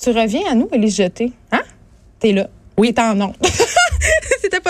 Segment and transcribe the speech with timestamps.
[0.00, 1.30] Tu reviens à nous, Élise Jeté.
[1.52, 1.60] Hein?
[2.18, 2.48] T'es là.
[2.78, 3.34] Oui, t'es en nom.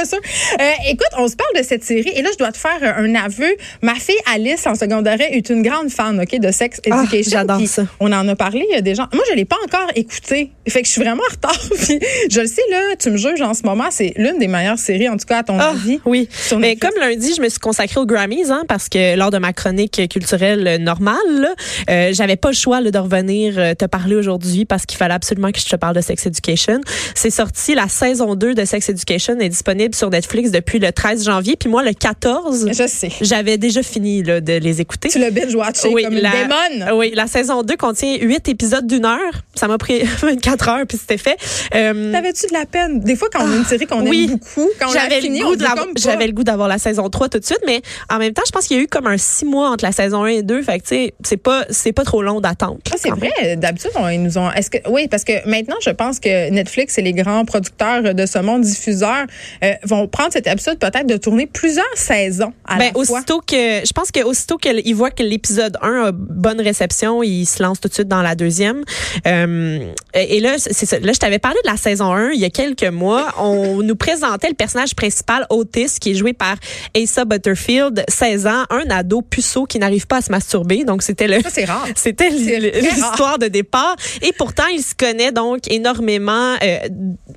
[0.08, 0.16] Pas.
[0.64, 3.14] Euh, écoute, on se parle de cette série et là, je dois te faire un
[3.14, 3.54] aveu.
[3.82, 7.30] Ma fille Alice, en secondaire, est une grande fan ok, de Sex Ah, Education.
[7.38, 7.82] j'adore Puis ça.
[8.00, 9.06] On en a parlé, il y a des gens.
[9.12, 10.50] Moi, je l'ai pas encore écouté.
[10.68, 11.58] Fait que je suis vraiment en retard.
[11.82, 11.98] Puis
[12.30, 13.88] je le sais, là, tu me juges en ce moment.
[13.90, 16.00] C'est l'une des meilleures séries, en tout cas, à ton Ah, avis.
[16.04, 16.28] oui.
[16.58, 19.52] Mais comme lundi, je me suis consacrée aux Grammys, hein, parce que lors de ma
[19.52, 21.54] chronique culturelle normale,
[21.88, 25.14] euh, j'avais pas le choix là, de revenir euh, te parler aujourd'hui parce qu'il fallait
[25.14, 26.80] absolument que je te parle de Sex Education.
[27.14, 31.24] C'est sorti, la saison 2 de Sex Education est disponible sur Netflix depuis le 13
[31.24, 31.56] janvier.
[31.56, 33.10] Puis moi, le 14, Je sais.
[33.20, 35.08] j'avais déjà fini là, de les écouter.
[35.08, 36.98] Tu l'as binge-watché Oui, comme une la- démone.
[36.98, 39.18] Oui, la saison 2 contient huit épisodes d'une heure.
[39.54, 41.36] Ça m'a pris 24 heures, puis c'était fait.
[41.74, 43.00] Euh, T'avais-tu de la peine?
[43.00, 44.24] Des fois, quand on a une série qu'on oui.
[44.30, 45.64] aime beaucoup, quand on j'avais fini, le goût de
[45.96, 47.80] j'avais le goût d'avoir la saison 3 tout de suite mais
[48.10, 49.92] en même temps je pense qu'il y a eu comme un six mois entre la
[49.92, 52.78] saison 1 et 2 fait que tu sais c'est pas c'est pas trop long d'attendre
[52.92, 53.56] Ah, c'est vrai.
[53.56, 54.50] D'habitude, on- ils nous ont.
[54.52, 58.26] Est-ce que oui, parce que maintenant, je pense que Netflix et les grands producteurs de
[58.26, 59.24] ce monde diffuseur
[59.64, 63.18] euh, vont prendre cet épisode peut-être de tourner plusieurs saisons à ben, la fois.
[63.18, 67.46] aussitôt que je pense que aussitôt qu'ils voient que l'épisode 1 a bonne réception, ils
[67.46, 68.82] se lancent tout de suite dans la deuxième.
[69.26, 71.00] Euh, et et là c'est.
[71.04, 73.96] Là je t'avais parlé de la saison 1 il y a quelques mois, on nous
[73.96, 76.56] présentait le personnage principal Otis qui est joué par
[76.96, 80.84] Asa Butterfield, 16 ans, un ado puceau qui n'arrive pas à se masturber.
[80.84, 81.86] Donc c'était le Ça, c'est rare.
[81.96, 83.94] C'était l'histoire de départ.
[84.22, 86.78] Et pourtant, il se connaît donc énormément euh,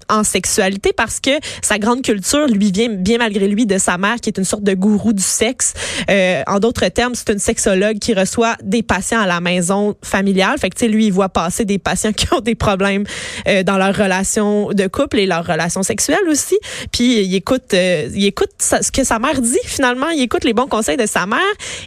[0.10, 4.16] en sexualité parce que sa grande culture lui vient bien malgré lui de sa mère
[4.16, 5.74] qui est une sorte de gourou du sexe.
[6.10, 10.58] Euh, en d'autres termes, c'est une sexologue qui reçoit des patients à la maison familiale.
[10.60, 13.06] Fait que, tu sais, lui, il voit passer des patients qui ont des problèmes
[13.48, 16.58] euh, dans leur relation de couple et leur relation sexuelle aussi.
[16.92, 20.10] Puis, il écoute, euh, il écoute ce que sa mère dit finalement.
[20.10, 21.40] Il écoute les bons conseils de sa mère.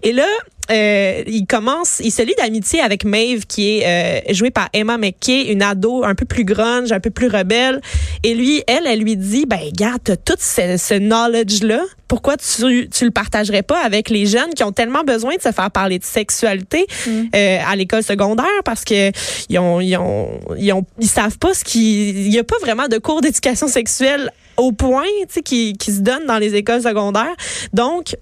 [0.02, 0.26] Et là,
[0.70, 3.86] euh, il commence, il se lie d'amitié avec Maeve, qui est
[4.28, 7.80] euh, jouée par Emma McKay, une ado un peu plus grunge, un peu plus rebelle.
[8.22, 11.82] Et lui, elle, elle lui dit, ben, regarde, t'as tout ce, ce knowledge-là.
[12.08, 15.50] Pourquoi tu, tu le partagerais pas avec les jeunes qui ont tellement besoin de se
[15.50, 18.46] faire parler de sexualité euh, à l'école secondaire?
[18.64, 19.10] Parce que
[19.48, 22.58] ils ont, ils ont, ils ont, ils savent pas ce qui, il y a pas
[22.60, 26.54] vraiment de cours d'éducation sexuelle au point, tu sais, qui, qui se donne dans les
[26.54, 27.34] écoles secondaires.
[27.72, 28.16] Donc,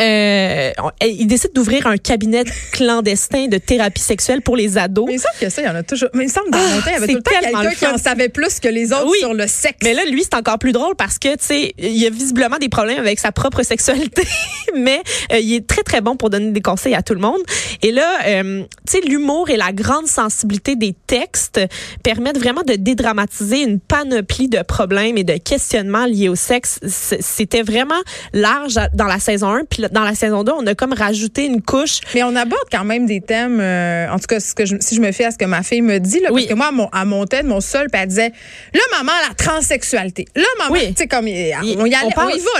[0.00, 0.70] euh,
[1.02, 5.06] il décide d'ouvrir un cabinet clandestin de thérapie sexuelle pour les ados.
[5.06, 6.08] Mais il semble que ça, il y en a toujours.
[6.14, 7.86] Mais il semble dans mon temps, il y avait Ah, tout le temps quelqu'un qui
[7.86, 9.18] en savait plus que les autres Oui.
[9.20, 9.78] sur le sexe.
[9.82, 12.58] Mais là, lui, c'est encore plus drôle parce que, tu sais, il y a visiblement
[12.58, 14.22] des problèmes avec sa propre sexualité,
[14.76, 15.00] mais
[15.32, 17.40] euh, il est très, très bon pour donner des conseils à tout le monde.
[17.82, 21.60] Et là, euh, tu sais, l'humour et la grande sensibilité des textes
[22.02, 26.78] permettent vraiment de dédramatiser une panoplie de problèmes et de questionnements liés au sexe.
[26.86, 28.00] C'était vraiment
[28.32, 31.62] large dans la saison 1, puis dans la saison 2, on a comme rajouté une
[31.62, 34.76] couche Mais on aborde quand même des thèmes, euh, en tout cas, ce que je-
[34.80, 36.42] si je me fie à ce que ma fille me dit, là, Oui.
[36.42, 38.32] parce que moi, elle mon- elle montait de mon sol, puis elle disait,
[38.74, 40.26] là, maman, la transsexualité.
[40.36, 40.88] Là, maman, Oui.
[40.88, 41.98] tu sais, comme, on, y allait, Il- on, y va,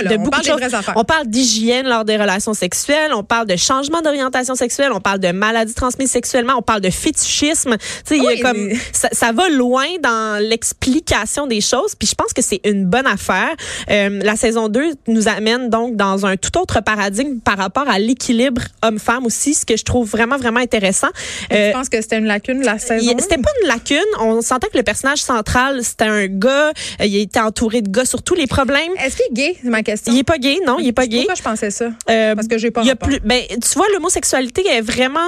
[0.03, 0.09] là.
[0.09, 0.59] de on beaucoup parle de des choses.
[0.61, 0.93] vraies affaires.
[0.97, 5.19] On parle d'hygiène lors des relations sexuelles, on parle de changement d'orientation sexuelle, on parle
[5.19, 7.77] de maladies transmises sexuellement, on parle de fétichisme.
[7.77, 8.39] Tu sais, il y a Oui.
[8.39, 12.85] comme ça, ça va loin dans l'explication des choses, puis je pense que c'est une
[12.85, 13.49] bonne affaire.
[13.89, 16.81] Euh, la saison 2 nous amène donc dans un tout autre
[17.13, 21.07] paradigme par rapport à l'équilibre homme-femme aussi, ce que je trouve vraiment vraiment intéressant.
[21.51, 23.15] Euh, je pense que c'était une lacune de la saison?
[23.19, 23.99] C'était pas une lacune.
[24.19, 26.69] On sentait que le personnage central, c'était un gars.
[27.01, 28.91] euh, il était entouré de gars sur tous les problèmes.
[29.03, 30.13] Est-ce qu'il est gay, c'est ma question?
[30.13, 31.17] Il est pas gay, non, il est pas gay.
[31.17, 31.89] Pourquoi je pensais ça?
[32.09, 35.19] Euh, Parce que j'ai pas il y a plus, ben, tu vois, l'homosexualité est vraiment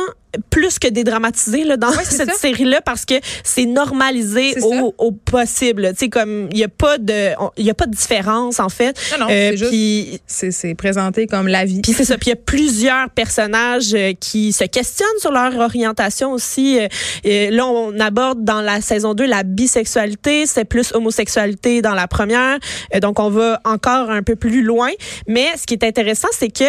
[0.50, 5.90] plus que dédramatisée là, dans cette série-là parce que c'est normalisé au, au possible.
[5.92, 8.96] Tu sais, comme il y a pas de, il a pas de différence en fait.
[9.14, 11.82] Non, non, Euh, c'est juste- puis C'est c'est présenté comme la vie.
[11.82, 12.18] puis c'est ça.
[12.18, 16.80] Puis il y a plusieurs personnages euh, qui se questionnent sur leur orientation aussi.
[16.80, 16.88] Euh,
[17.26, 20.46] euh, là, on aborde dans la saison 2 la bisexualité.
[20.46, 22.58] C'est plus homosexualité dans la première.
[22.94, 24.90] Euh, donc, on va encore un peu plus loin.
[25.28, 26.64] Mais ce qui est intéressant, c'est que...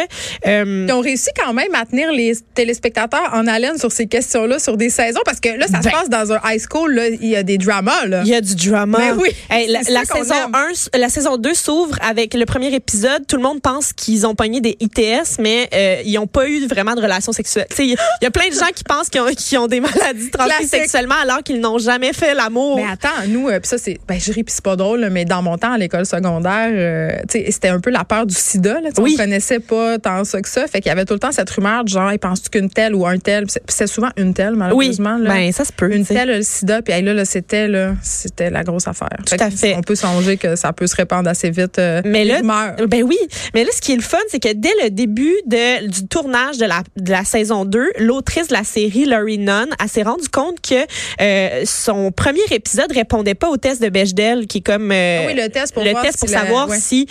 [0.46, 4.58] euh, Ils ont réussi quand même à tenir les téléspectateurs en haleine sur ces questions-là,
[4.58, 5.90] sur des saisons, parce que là, ça se Ben.
[5.92, 8.22] passe dans un high school, là, il y a des dramas, là.
[8.24, 8.98] Il y a du drama.
[8.98, 10.54] Ben oui, Hey, la, saison aime.
[10.54, 13.26] 1, s- la saison 2 s'ouvre avec le premier épisode.
[13.26, 16.66] Tout le monde pense qu'ils ont pogné des ITS, mais euh, ils n'ont pas eu
[16.66, 17.66] vraiment de relations sexuelles.
[17.78, 20.30] Il y, a- il y a plein de gens qui pensent qu'ils ont, des maladies
[20.30, 22.76] transmises sexuellement alors qu'ils n'ont jamais fait l'amour.
[22.76, 23.98] Mais attends, nous, euh, puis ça, c'est.
[24.06, 27.10] Ben, je ris, puis c'est pas drôle, mais dans mon temps, à l'école secondaire, euh,
[27.28, 28.80] c'était un peu la peur du sida.
[28.80, 29.14] Là, Oui.
[29.14, 30.66] On connaissait pas tant ça que ça.
[30.66, 32.94] Fait qu'il y avait tout le temps cette rumeur de genre, hey, penses-tu qu'une telle
[32.94, 33.45] ou un tel.
[33.46, 35.16] Puis c'est- souvent une telle, oui, malheureusement.
[35.16, 35.30] là.
[35.30, 35.94] ben ça se peut.
[35.94, 39.08] une telle le sida, puis là, là c'était la grosse affaire.
[39.26, 39.74] Tout à fait.
[39.76, 41.78] On peut songer que ça peut se répandre assez vite.
[41.78, 42.40] euh, Mais là,
[42.88, 43.18] ben oui.
[43.54, 46.58] Mais là, ce qui est le fun, c'est que dès le début de, du tournage
[46.58, 50.28] de la, de la saison 2, l'autrice de la série, Laurie Nunn, elle s'est rendue
[50.28, 50.74] compte que
[51.20, 55.26] euh, son premier épisode répondait pas au test de Bechdel, qui est comme euh, Ah
[55.28, 56.78] oui, le test pour le voir test pour si la- savoir ouais.
[56.80, 57.06] si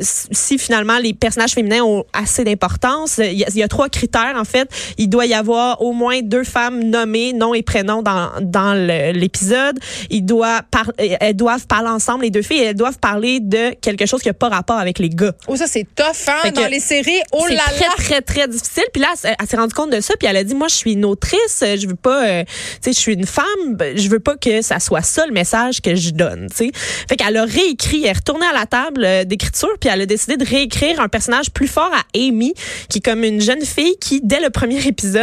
[0.00, 3.18] si finalement les personnages féminins ont assez d'importance.
[3.18, 4.68] Il y, a, il y a trois critères en fait.
[4.98, 9.78] Il doit y avoir au moins deux femmes nommées, nom et prénom dans dans l'épisode.
[10.10, 12.60] Il doit par, elles doivent parler ensemble les deux filles.
[12.60, 15.32] Et elles doivent parler de quelque chose qui a pas rapport avec les gars.
[15.48, 17.20] Oh, ça, c'est tough, hein, dans les séries.
[17.32, 17.94] Oh c'est là très, là!
[17.96, 18.84] très, très difficile.
[18.92, 20.14] Puis là, elle, elle s'est rendue compte de ça.
[20.18, 21.62] Puis elle a dit, moi, je suis une autrice.
[21.62, 23.76] Je veux pas, euh, tu sais, je suis une femme.
[23.94, 26.70] Je veux pas que ça soit ça le message que je donne, tu sais.
[27.08, 28.02] Fait qu'elle a réécrit.
[28.04, 29.70] Elle est retournée à la table euh, d'écriture.
[29.80, 32.54] Puis elle a décidé de réécrire un personnage plus fort à Amy,
[32.88, 35.15] qui est comme une jeune fille qui, dès le premier épisode,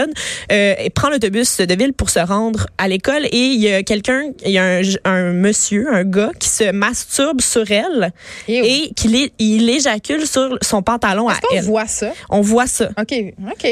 [0.51, 3.25] euh, prend l'autobus de ville pour se rendre à l'école.
[3.25, 6.71] Et il y a quelqu'un, il y a un, un monsieur, un gars, qui se
[6.71, 8.11] masturbe sur elle
[8.47, 8.89] Et oui.
[8.89, 11.63] et qu'il il éjacule sur son pantalon à On elle.
[11.63, 12.11] voit ça?
[12.29, 12.89] On voit ça.
[12.99, 13.13] OK,
[13.51, 13.67] OK.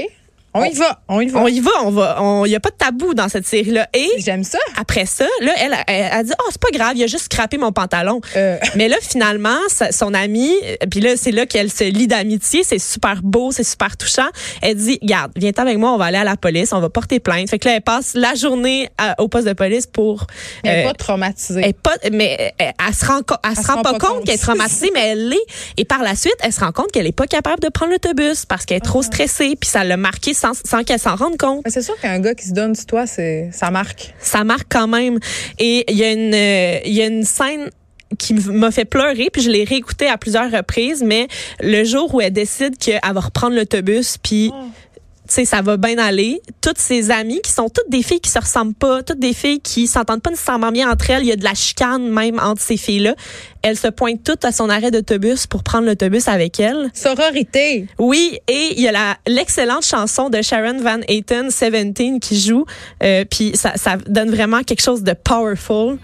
[0.53, 1.39] On y va, on y va.
[1.41, 2.43] On y va, on va.
[2.45, 3.87] Il y a pas de tabou dans cette série-là.
[3.93, 4.57] Et J'aime ça.
[4.77, 7.57] après ça, là, elle, elle, a dit, oh, c'est pas grave, il a juste scrappé
[7.57, 8.19] mon pantalon.
[8.35, 8.57] Euh.
[8.75, 12.63] Mais là, finalement, sa- son amie, euh, puis là, c'est là qu'elle se lie d'amitié.
[12.65, 14.27] C'est super beau, c'est super touchant.
[14.61, 17.19] Elle dit, garde, viens avec moi, on va aller à la police, on va porter
[17.21, 17.49] plainte.
[17.49, 20.27] Fait que là, elle passe la journée à- au poste de police pour.
[20.63, 21.61] Elle n'est euh, pas traumatisée.
[21.63, 24.37] elle est pas, mais elle, elle se rend, elle se rend pas, compte qu'elle est
[24.37, 25.45] traumatisée, mais elle l'est.
[25.77, 28.45] Et par la suite, elle se rend compte qu'elle est pas capable de prendre l'autobus
[28.45, 28.89] parce qu'elle est Ah.
[28.89, 31.63] trop stressée, puis ça l'a marqué sans, sans qu'elle s'en rende compte.
[31.67, 34.13] C'est sûr qu'un gars qui se donne sur toi, c'est ça marque.
[34.19, 35.19] Ça marque quand même.
[35.59, 37.69] Et il y a une, euh, il y a une scène
[38.17, 41.27] qui m'a fait pleurer, puis je l'ai réécoutée à plusieurs reprises, mais
[41.61, 44.51] le jour où elle décide qu'elle va reprendre l'autobus, puis
[44.90, 44.90] tu
[45.31, 46.41] sais, ça va bien aller.
[46.61, 49.59] Toutes ses amies, qui sont toutes des filles qui se ressemblent pas, toutes des filles
[49.59, 52.61] qui s'entendent pas nécessairement bien entre elles, il y a de la chicane même entre
[52.61, 53.15] ces filles-là.
[53.61, 56.89] Elles se pointent toutes à son arrêt d'autobus pour prendre l'autobus avec elle.
[56.93, 57.87] Sororité.
[57.99, 62.65] Oui, et il y a la l'excellente chanson de Sharon Van Etten, 17, qui joue,
[63.03, 65.97] euh, puis ça, ça donne vraiment quelque chose de powerful.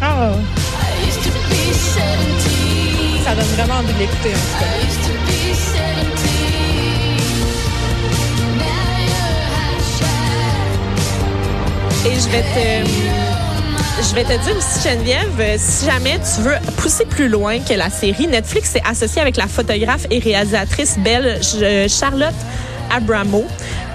[0.00, 0.32] Ah.
[3.24, 5.07] Ça donne vraiment envie de l'écouter, en tout cas.
[12.06, 12.88] Et je vais te
[14.00, 17.74] je vais te dire aussi, Geneviève, euh, si jamais tu veux pousser plus loin que
[17.74, 22.34] la série, Netflix s'est associé avec la photographe et réalisatrice belge euh, Charlotte
[22.94, 23.44] Abramo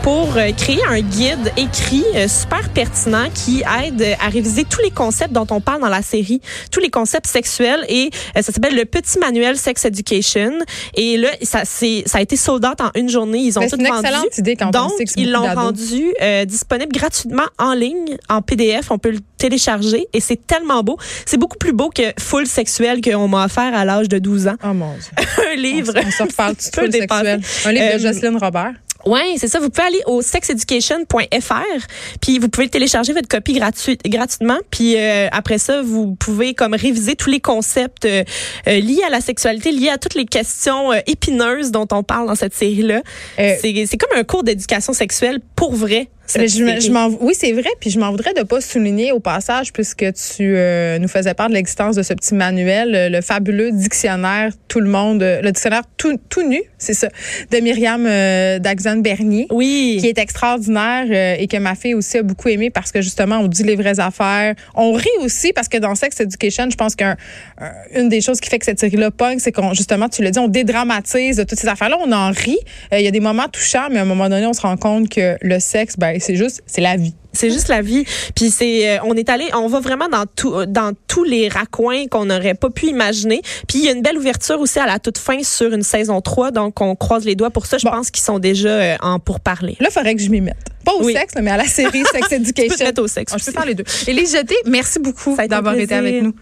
[0.04, 4.92] pour euh, créer un guide écrit euh, super pertinent qui aide à réviser tous les
[4.92, 6.42] concepts dont on parle dans la série,
[6.72, 10.52] tous les concepts sexuels et euh, ça s'appelle le petit manuel Sex Education
[10.96, 13.70] et là ça c'est ça a été sold out en une journée, ils ont Mais
[13.70, 14.06] tout c'est une vendu.
[14.08, 18.92] excellente idée quand on Donc ils l'ont rendu euh, disponible gratuitement en ligne en PDF,
[18.92, 23.00] on peut le télécharger et c'est tellement beau, c'est beaucoup plus beau que Full sexuel
[23.02, 24.56] qu'on m'a offert à l'âge de 12 ans.
[24.64, 25.26] Oh mon Dieu.
[25.52, 25.94] Un livre.
[25.96, 27.26] On se reparle tout dépassé.
[27.42, 27.42] sexuel.
[27.66, 28.74] Un livre Euh, de Jocelyne Robert.
[29.06, 29.60] Ouais, c'est ça.
[29.60, 31.88] Vous pouvez aller au sexeducation.fr,
[32.22, 34.58] puis vous pouvez télécharger votre copie gratuite, gratuitement.
[34.72, 38.24] Puis euh, après ça, vous pouvez comme réviser tous les concepts euh,
[38.68, 42.36] euh, liés à la sexualité, liés à toutes les questions épineuses dont on parle dans
[42.36, 43.02] cette série-là.
[43.38, 46.10] C'est c'est comme un cours d'éducation sexuelle pour vrai.
[46.38, 47.70] Mais je je oui, c'est vrai.
[47.80, 51.50] Puis je m'en voudrais de pas souligner au passage, puisque tu euh, nous faisais part
[51.50, 55.52] de l'existence de ce petit manuel, euh, le fabuleux dictionnaire Tout le monde, euh, le
[55.52, 57.10] dictionnaire tout, tout nu, c'est ça,
[57.52, 59.48] de Myriam euh, Daxon Bernier.
[59.52, 59.98] oui.
[60.00, 63.38] qui est extraordinaire euh, et que ma fille aussi a beaucoup aimé parce que justement
[63.38, 64.56] on dit les vraies affaires.
[64.76, 68.60] On rit aussi parce que dans Sex Education, je pense qu'une des choses qui fait
[68.60, 71.68] que cette série-là pogne, c'est qu'on justement tu l'as dit, on dédramatise de toutes ces
[71.68, 72.58] affaires-là, on en rit.
[72.94, 74.78] Euh, Il y a des moments touchants, mais à un moment donné, on se rend
[74.78, 77.14] compte que le sexe, ben c'est juste, c'est la vie.
[77.34, 78.06] C'est juste la vie.
[78.36, 82.08] Puis c'est, euh, on est allé, on va vraiment dans tout, dans tous les raccoins
[82.08, 83.42] qu'on n'aurait pas pu imaginer.
[83.68, 86.22] Puis il y a une belle ouverture aussi à la toute fin sur une saison
[86.22, 87.78] 3, donc on croise les doigts pour ça.
[87.78, 87.92] Je Bon.
[87.92, 89.76] pense qu'ils sont déjà euh, en pour parler.
[89.80, 90.58] Là, il faudrait que je m'y mette.
[90.86, 91.14] Pas au Oui.
[91.14, 92.76] sexe, mais à la série Sex Tu peux Education.
[92.78, 93.34] te mettre au sexe.
[93.38, 93.86] Je peux faire les deux.
[94.08, 96.34] Élise Jeté, merci beaucoup d'avoir été avec nous.